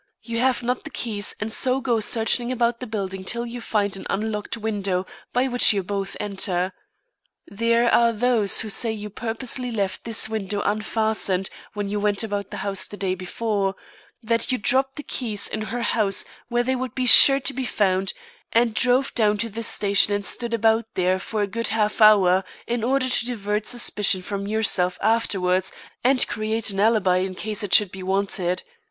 [0.23, 3.95] You have not the keys and so go searching about the building till you find
[3.95, 6.73] an unlocked window by which you both enter.
[7.45, 12.49] There are those who say you purposely left this window unfastened when you went about
[12.49, 13.75] the house the day before;
[14.23, 17.63] that you dropped the keys in her house where they would be sure to be
[17.65, 18.13] found,
[18.51, 22.43] and drove down to the station and stood about there for a good half hour,
[22.65, 25.71] in order to divert suspicion from yourself afterwards
[26.03, 28.63] and create an alibi in case it should be wanted.